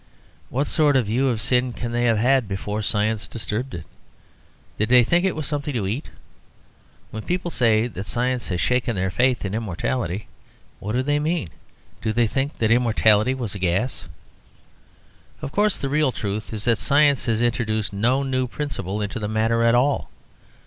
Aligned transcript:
What 0.49 0.65
sort 0.65 0.95
of 0.95 1.05
view 1.05 1.29
of 1.29 1.43
sin 1.43 1.73
can 1.73 1.91
they 1.91 2.05
have 2.05 2.17
had 2.17 2.47
before 2.47 2.81
science 2.81 3.27
disturbed 3.27 3.75
it? 3.75 3.83
Did 4.79 4.89
they 4.89 5.03
think 5.03 5.21
that 5.25 5.27
it 5.27 5.35
was 5.35 5.45
something 5.45 5.75
to 5.75 5.85
eat? 5.85 6.09
When 7.11 7.21
people 7.21 7.51
say 7.51 7.85
that 7.85 8.07
science 8.07 8.47
has 8.47 8.59
shaken 8.59 8.95
their 8.95 9.11
faith 9.11 9.45
in 9.45 9.53
immortality, 9.53 10.25
what 10.79 10.93
do 10.93 11.03
they 11.03 11.19
mean? 11.19 11.51
Did 12.01 12.15
they 12.15 12.25
think 12.25 12.57
that 12.57 12.71
immortality 12.71 13.35
was 13.35 13.53
a 13.53 13.59
gas? 13.59 14.05
Of 15.39 15.51
course 15.51 15.77
the 15.77 15.87
real 15.87 16.11
truth 16.11 16.51
is 16.51 16.65
that 16.65 16.79
science 16.79 17.27
has 17.27 17.43
introduced 17.43 17.93
no 17.93 18.23
new 18.23 18.47
principle 18.47 19.03
into 19.03 19.19
the 19.19 19.27
matter 19.27 19.61
at 19.61 19.75
all. 19.75 20.09